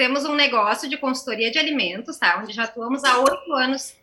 [0.00, 2.40] temos um negócio de consultoria de alimentos, tá?
[2.42, 3.94] Onde já atuamos há oito anos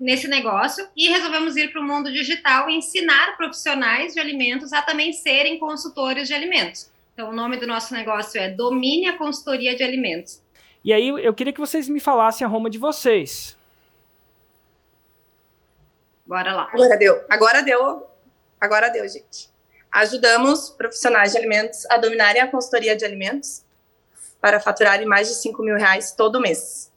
[0.00, 4.80] nesse negócio e resolvemos ir para o mundo digital e ensinar profissionais de alimentos a
[4.80, 6.90] também serem consultores de alimentos.
[7.12, 10.42] Então, o nome do nosso negócio é Domine a Consultoria de Alimentos.
[10.82, 13.54] E aí, eu queria que vocês me falassem a Roma de vocês.
[16.24, 16.70] Bora lá.
[16.72, 17.24] Agora deu.
[17.28, 18.06] Agora deu.
[18.58, 19.50] Agora deu, gente.
[19.92, 23.62] Ajudamos profissionais de alimentos a dominarem a consultoria de alimentos
[24.42, 26.92] para faturarem mais de 5 mil reais todo mês.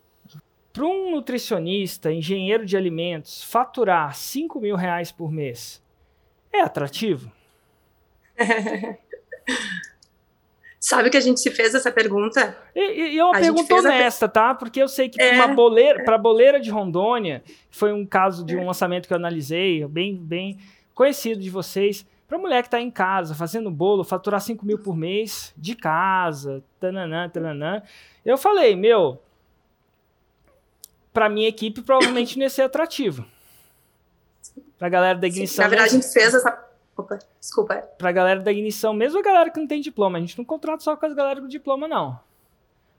[0.74, 5.82] Para um nutricionista, engenheiro de alimentos, faturar 5 mil reais por mês
[6.52, 7.32] é atrativo?
[10.80, 12.56] Sabe que a gente se fez essa pergunta?
[12.76, 14.30] E, e é uma a pergunta honesta, a...
[14.30, 14.54] tá?
[14.54, 15.36] Porque eu sei que é...
[15.36, 19.86] para boleira, para boleira de Rondônia, foi um caso de um lançamento que eu analisei,
[19.88, 20.60] bem, bem
[20.94, 22.06] conhecido de vocês.
[22.28, 26.64] Para mulher que está em casa fazendo bolo, faturar 5 mil por mês de casa,
[26.80, 27.84] tananã, tananã.
[28.26, 29.22] Eu falei, meu,
[31.14, 33.26] para minha equipe provavelmente não ia ser atrativo.
[34.78, 35.56] Para a galera da ignição.
[35.56, 36.66] Sim, na verdade, a gente fez essa
[36.98, 37.76] Opa, desculpa.
[37.98, 40.82] Pra galera da ignição, mesmo a galera que não tem diploma, a gente não contrata
[40.82, 42.20] só com as galera com diploma, não.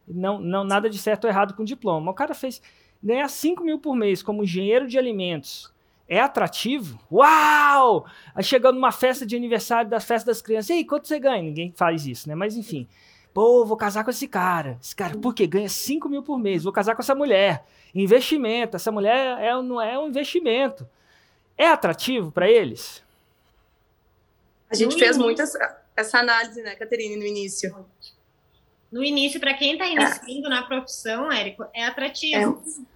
[0.07, 2.11] Não, não nada de certo ou errado com diploma.
[2.11, 2.61] O cara fez
[3.03, 5.73] ganhar 5 mil por mês como engenheiro de alimentos.
[6.09, 6.99] É atrativo?
[7.11, 8.07] Uau!
[8.35, 11.43] Aí chegando numa festa de aniversário das festas das crianças, e aí, quanto você ganha?
[11.43, 12.35] Ninguém faz isso, né?
[12.35, 12.87] Mas enfim.
[13.35, 14.79] Pô, vou casar com esse cara.
[14.81, 15.47] Esse cara, por quê?
[15.47, 16.65] Ganha 5 mil por mês.
[16.65, 17.67] Vou casar com essa mulher.
[17.95, 18.77] Investimento.
[18.77, 20.89] Essa mulher é, não é um investimento.
[21.59, 23.05] É atrativo para eles?
[24.71, 27.87] A gente no fez muito essa, essa, análise, né, Caterine, no início.
[28.91, 30.51] No início, para quem está iniciando é.
[30.51, 32.63] na profissão, Érico, é atrativo.
[32.65, 32.96] É.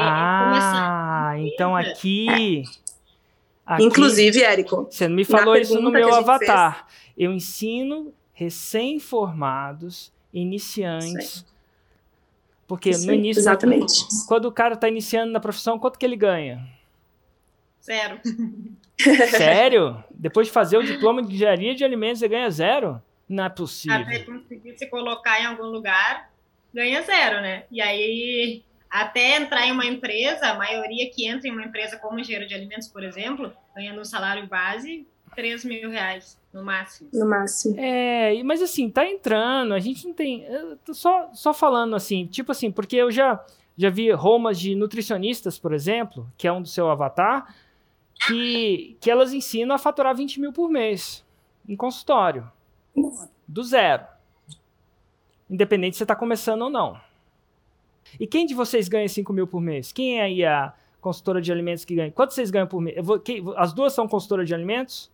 [0.00, 2.64] ah, então aqui,
[3.66, 4.86] aqui, Inclusive, Érico.
[4.90, 6.86] Você não me falou isso no meu avatar.
[6.86, 7.14] Fez...
[7.16, 11.44] Eu ensino recém-formados, iniciantes.
[12.66, 14.04] Porque isso, no início, exatamente.
[14.26, 16.66] quando o cara está iniciando na profissão, quanto que ele ganha?
[17.82, 18.18] Zero.
[19.30, 20.02] Sério?
[20.10, 23.02] Depois de fazer o diploma de engenharia de alimentos, você ganha zero?
[23.28, 23.98] Não é possível.
[23.98, 26.30] Até conseguir se colocar em algum lugar,
[26.72, 27.64] ganha zero, né?
[27.70, 28.62] E aí,
[28.94, 32.54] até entrar em uma empresa, a maioria que entra em uma empresa como engenheiro de
[32.54, 37.10] alimentos, por exemplo, ganha no salário base 3 mil reais, no máximo.
[37.12, 37.74] No máximo.
[37.76, 40.46] É, mas assim, tá entrando, a gente não tem.
[40.92, 43.44] só, só falando assim, tipo assim, porque eu já,
[43.76, 47.52] já vi romas de nutricionistas, por exemplo, que é um do seu avatar
[48.28, 51.24] que, que elas ensinam a faturar 20 mil por mês
[51.68, 52.48] em consultório.
[53.48, 54.04] Do zero.
[55.50, 56.96] Independente se você está começando ou não.
[58.18, 59.92] E quem de vocês ganha 5 mil por mês?
[59.92, 62.10] Quem é aí a consultora de alimentos que ganha?
[62.10, 62.96] Quanto vocês ganham por mês?
[63.04, 65.10] Vou, quem, as duas são consultoras de alimentos?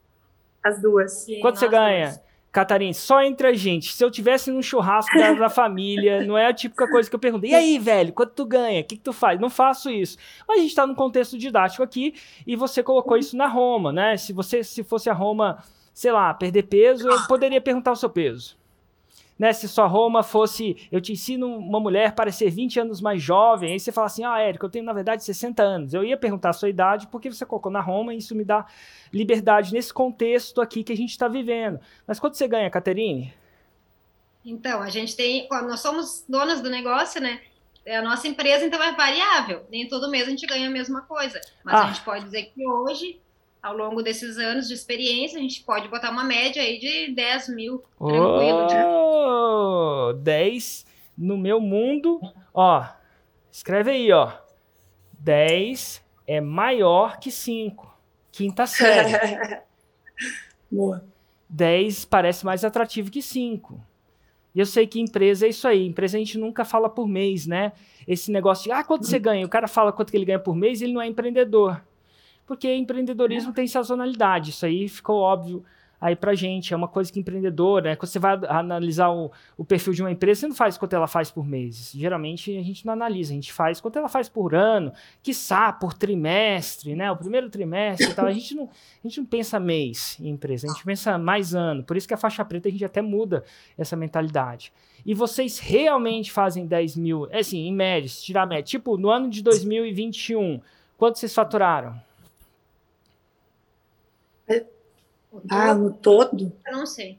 [0.62, 1.12] As duas.
[1.24, 2.06] Sim, Quanto você ganha?
[2.06, 2.30] Duas.
[2.52, 3.92] Catarina, só entre a gente.
[3.92, 7.20] Se eu tivesse num churrasco da, da, família, não é a típica coisa que eu
[7.20, 7.46] pergunto.
[7.46, 8.80] E aí, velho, quanto tu ganha?
[8.80, 9.38] O que, que tu faz?
[9.40, 10.18] Não faço isso.
[10.48, 12.14] Mas a gente está num contexto didático aqui
[12.44, 14.16] e você colocou isso na Roma, né?
[14.16, 15.62] Se você se fosse a Roma,
[15.94, 18.59] sei lá, perder peso, eu poderia perguntar o seu peso
[19.40, 19.54] né?
[19.54, 23.72] Se sua Roma fosse, eu te ensino uma mulher para ser 20 anos mais jovem,
[23.72, 25.94] aí você fala assim, ah, Érico, eu tenho na verdade 60 anos.
[25.94, 28.66] Eu ia perguntar a sua idade porque você colocou na Roma e isso me dá
[29.10, 31.80] liberdade nesse contexto aqui que a gente está vivendo.
[32.06, 33.32] Mas quanto você ganha, Caterine?
[34.44, 37.40] Então, a gente tem, nós somos donas do negócio, né?
[37.86, 39.62] É a nossa empresa, então é variável.
[39.70, 41.40] Nem todo mês a gente ganha a mesma coisa.
[41.64, 41.84] Mas ah.
[41.84, 43.18] a gente pode dizer que hoje
[43.62, 47.48] ao longo desses anos de experiência, a gente pode botar uma média aí de 10
[47.54, 48.66] mil tranquilo.
[50.10, 52.20] Oh, 10 no meu mundo,
[52.54, 52.86] ó,
[53.50, 54.32] escreve aí, ó,
[55.18, 57.94] 10 é maior que 5,
[58.32, 59.62] quinta série.
[60.70, 61.04] Boa.
[61.48, 63.80] 10 parece mais atrativo que 5.
[64.54, 65.86] E eu sei que empresa é isso aí.
[65.86, 67.72] Empresa a gente nunca fala por mês, né?
[68.06, 69.46] Esse negócio de, ah, quanto você ganha?
[69.46, 71.80] O cara fala quanto que ele ganha por mês e ele não é empreendedor
[72.50, 73.54] porque empreendedorismo é.
[73.54, 74.50] tem sazonalidade.
[74.50, 75.64] Isso aí ficou óbvio
[76.00, 76.72] aí pra gente.
[76.72, 77.96] É uma coisa que empreendedor, né?
[77.96, 81.06] Quando você vai analisar o, o perfil de uma empresa, você não faz quanto ela
[81.06, 81.92] faz por mês.
[81.94, 84.92] Geralmente a gente não analisa, a gente faz quanto ela faz por ano,
[85.22, 87.10] quiçá por trimestre, né?
[87.10, 88.26] O primeiro trimestre e tal.
[88.26, 91.82] A gente não, a gente não pensa mês em empresa, a gente pensa mais ano.
[91.84, 93.44] Por isso que a faixa preta a gente até muda
[93.76, 94.72] essa mentalidade.
[95.04, 98.62] E vocês realmente fazem 10 mil, é assim, em média, se tirar a média.
[98.62, 100.60] Tipo, no ano de 2021,
[100.96, 102.00] quanto vocês faturaram?
[105.48, 106.52] Ah, no todo?
[106.66, 107.18] Eu não sei.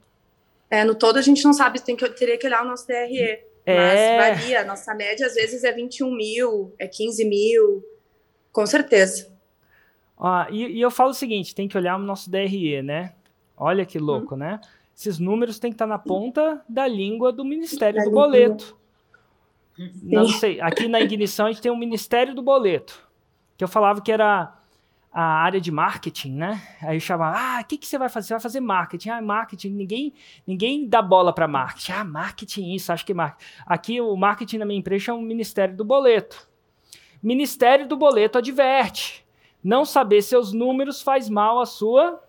[0.70, 3.40] É, no todo a gente não sabe, tem que, teria que olhar o nosso DRE.
[3.64, 4.16] É.
[4.16, 7.84] Mas varia, nossa média às vezes é 21 mil, é 15 mil,
[8.50, 9.30] com certeza.
[10.18, 13.14] Ah, e, e, eu falo o seguinte, tem que olhar o nosso DRE, né?
[13.56, 14.38] Olha que louco, hum.
[14.38, 14.60] né?
[14.96, 18.76] Esses números têm que estar na ponta da língua do Ministério da do Boleto.
[20.02, 20.60] Não sei.
[20.60, 23.08] Aqui na Ignição a gente tem o Ministério do Boleto,
[23.56, 24.54] que eu falava que era
[25.12, 26.62] a área de marketing, né?
[26.80, 28.28] Aí eu chamava, ah, o que, que você vai fazer?
[28.28, 29.10] Você vai fazer marketing.
[29.10, 29.70] Ah, marketing.
[29.70, 30.14] Ninguém,
[30.46, 31.92] ninguém dá bola para marketing.
[31.92, 33.44] Ah, marketing isso, acho que marketing.
[33.66, 36.48] Aqui o marketing na minha empresa é o Ministério do Boleto.
[37.22, 39.24] Ministério do Boleto adverte.
[39.62, 42.20] Não saber seus números faz mal à sua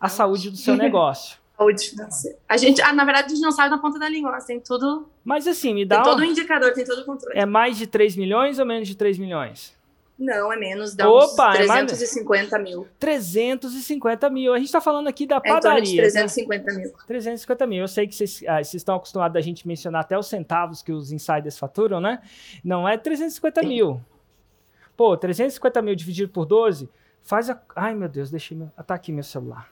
[0.00, 1.38] à saúde do seu negócio.
[1.56, 2.38] Saúde financeira.
[2.46, 5.08] A gente, ah, na verdade, a gente não sabe na ponta da língua, tem tudo.
[5.24, 6.02] Mas assim, me dá.
[6.02, 7.38] Tem todo o um indicador, tem todo o controle.
[7.38, 9.74] É mais de 3 milhões ou menos de 3 milhões?
[10.18, 12.70] Não, é menos, dá Opa, uns 350 é mais...
[12.70, 12.88] mil.
[12.98, 14.54] 350 mil.
[14.54, 16.02] A gente está falando aqui da padaria.
[16.02, 16.78] É em de 350 né?
[16.78, 16.92] mil.
[17.06, 17.80] 350 mil.
[17.82, 20.90] Eu sei que vocês, ah, vocês estão acostumados a gente mencionar até os centavos que
[20.90, 22.22] os insiders faturam, né?
[22.64, 23.68] Não é 350 Sim.
[23.68, 24.00] mil.
[24.96, 26.88] Pô, 350 mil dividido por 12
[27.22, 27.60] faz a...
[27.74, 28.72] Ai, meu Deus, deixei meu...
[28.74, 29.68] Ah, tá aqui meu celular.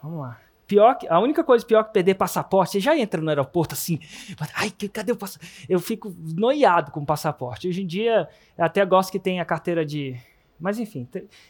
[0.00, 0.40] Vamos lá.
[0.66, 4.00] Pior que, a única coisa pior que perder passaporte, você já entra no aeroporto assim,
[4.54, 5.66] ai, cadê o passaporte?
[5.68, 7.68] Eu fico noiado com o passaporte.
[7.68, 8.28] Hoje em dia,
[8.58, 10.16] eu até gosto que tenha a carteira de.
[10.58, 11.06] Mas enfim.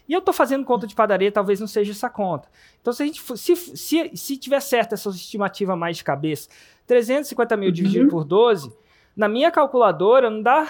[0.06, 2.48] E eu estou fazendo conta de padaria, talvez não seja essa conta.
[2.80, 6.50] Então, se a gente se, se, se tiver certa essa estimativa mais de cabeça,
[6.86, 7.72] 350 mil uhum.
[7.72, 8.70] dividido por 12,
[9.16, 10.68] na minha calculadora não dá,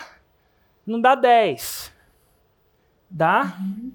[0.86, 1.92] não dá 10.
[3.10, 3.92] Dá uhum.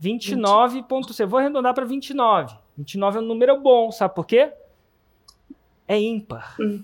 [0.00, 2.56] 29 ponto, eu vou arredondar para 29.
[2.74, 4.50] 29 é um número bom, sabe por quê?
[5.86, 6.56] É ímpar.
[6.58, 6.80] Hum.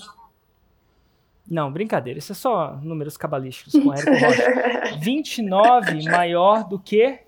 [1.49, 4.99] Não, brincadeira, isso é só números cabalísticos com Érico Rocha.
[5.01, 7.21] 29 maior do que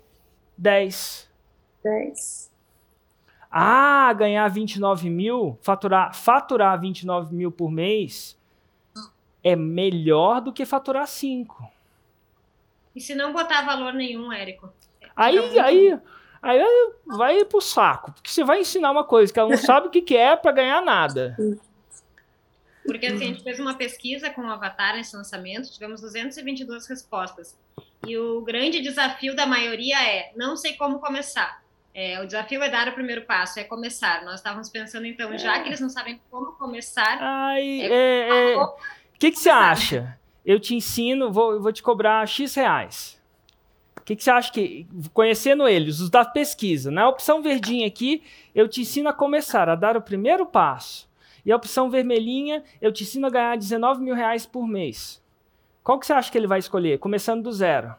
[0.55, 1.27] 10.
[1.83, 2.51] 10.
[3.49, 8.37] Ah, ganhar 29 mil, faturar, faturar 29 mil por mês
[9.43, 11.67] é melhor do que faturar 5.
[12.95, 14.71] E se não botar valor nenhum, Érico?
[15.19, 15.99] Aí, aí,
[16.41, 18.13] aí vai pro saco.
[18.13, 20.53] Porque você vai ensinar uma coisa que ela não sabe o que, que é para
[20.53, 21.35] ganhar nada.
[22.85, 27.57] Porque assim, a gente fez uma pesquisa com o Avatar nesse lançamento, tivemos 222 respostas.
[28.07, 31.61] E o grande desafio da maioria é: não sei como começar.
[31.93, 34.23] É, o desafio é dar o primeiro passo, é começar.
[34.23, 37.17] Nós estávamos pensando, então, já que eles não sabem como começar.
[37.19, 38.57] Ai, é, é, é...
[38.57, 38.77] O
[39.19, 40.17] que, que você acha?
[40.45, 43.18] Eu te ensino, vou, vou te cobrar X reais
[44.09, 48.23] que, que você acha que, conhecendo eles, os da pesquisa, na opção verdinha aqui,
[48.55, 51.07] eu te ensino a começar, a dar o primeiro passo.
[51.45, 55.23] E a opção vermelhinha, eu te ensino a ganhar 19 mil reais por mês.
[55.83, 57.95] Qual que você acha que ele vai escolher, começando do zero?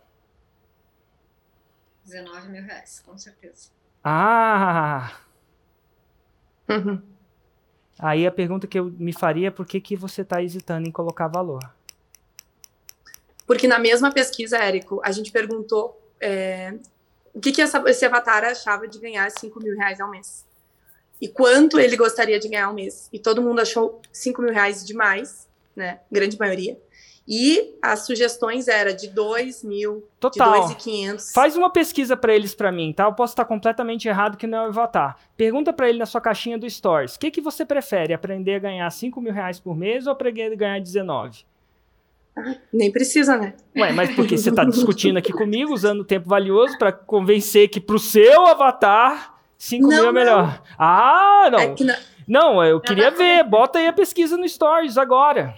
[2.04, 3.70] 19 mil reais, com certeza.
[4.02, 5.12] Ah!
[6.68, 7.00] Uhum.
[7.98, 10.92] Aí a pergunta que eu me faria é por que, que você está hesitando em
[10.92, 11.60] colocar valor?
[13.50, 16.72] Porque na mesma pesquisa, Érico, a gente perguntou é,
[17.34, 20.46] o que, que essa, esse avatar achava de ganhar 5 mil reais ao mês.
[21.20, 23.08] E quanto ele gostaria de ganhar ao mês.
[23.12, 25.98] E todo mundo achou 5 mil reais demais, né?
[26.12, 26.78] Grande maioria.
[27.26, 30.68] E as sugestões eram de 2 mil, Total.
[30.68, 31.32] de 2.500.
[31.32, 33.06] Faz uma pesquisa para eles para mim, tá?
[33.06, 35.16] Eu posso estar completamente errado que não é o Avatar.
[35.36, 37.16] Pergunta para ele na sua caixinha do Stories.
[37.16, 38.14] O que, que você prefere?
[38.14, 41.50] Aprender a ganhar 5 mil reais por mês ou aprender a ganhar 19?
[42.72, 43.54] Nem precisa, né?
[43.76, 47.96] Ué, mas porque você está discutindo aqui comigo, usando tempo valioso para convencer que para
[47.96, 50.46] o seu avatar 5 mil é melhor.
[50.46, 50.62] Não.
[50.78, 51.58] Ah, não.
[51.58, 51.96] É não...
[52.26, 53.44] não, eu queria ver.
[53.44, 55.54] Bota aí a pesquisa no Stories agora.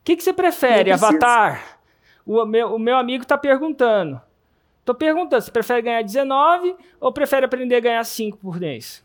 [0.00, 1.78] O que, que você prefere, avatar?
[2.26, 4.20] O meu, o meu amigo está perguntando.
[4.80, 9.04] Estou perguntando, você prefere ganhar 19 ou prefere aprender a ganhar 5 por mês?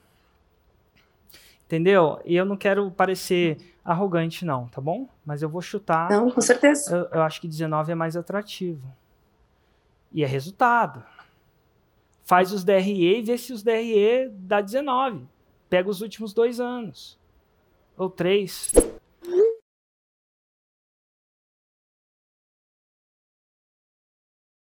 [1.66, 2.20] Entendeu?
[2.26, 5.08] E eu não quero parecer arrogante, não, tá bom?
[5.26, 6.10] Mas eu vou chutar.
[6.10, 6.96] Não, com certeza.
[6.96, 8.82] Eu, eu, acho que 19 é mais atrativo.
[10.12, 11.04] E é resultado.
[12.24, 15.28] Faz os DRE e vê se os DRE dá 19.
[15.70, 17.18] Pega os últimos dois anos.
[17.98, 18.72] Ou três.